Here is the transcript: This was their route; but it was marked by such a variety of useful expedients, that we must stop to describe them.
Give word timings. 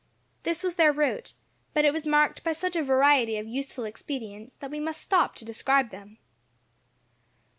This 0.41 0.63
was 0.63 0.77
their 0.77 0.91
route; 0.91 1.33
but 1.75 1.85
it 1.85 1.93
was 1.93 2.07
marked 2.07 2.43
by 2.43 2.53
such 2.53 2.75
a 2.75 2.81
variety 2.81 3.37
of 3.37 3.47
useful 3.47 3.83
expedients, 3.83 4.55
that 4.55 4.71
we 4.71 4.79
must 4.79 4.99
stop 5.03 5.35
to 5.35 5.45
describe 5.45 5.91
them. 5.91 6.17